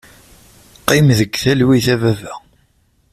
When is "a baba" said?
1.93-2.33